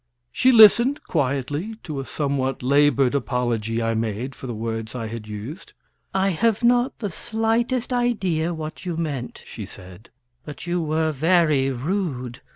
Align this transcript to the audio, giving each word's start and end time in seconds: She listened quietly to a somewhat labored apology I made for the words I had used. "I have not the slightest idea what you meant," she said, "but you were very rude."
She 0.31 0.51
listened 0.51 1.03
quietly 1.03 1.75
to 1.83 1.99
a 1.99 2.05
somewhat 2.07 2.63
labored 2.63 3.13
apology 3.13 3.83
I 3.83 3.93
made 3.93 4.33
for 4.33 4.47
the 4.47 4.55
words 4.55 4.95
I 4.95 5.05
had 5.05 5.27
used. 5.27 5.73
"I 6.11 6.29
have 6.29 6.63
not 6.63 6.97
the 6.97 7.11
slightest 7.11 7.93
idea 7.93 8.51
what 8.51 8.83
you 8.83 8.97
meant," 8.97 9.43
she 9.45 9.67
said, 9.67 10.09
"but 10.43 10.65
you 10.65 10.81
were 10.81 11.11
very 11.11 11.69
rude." 11.69 12.41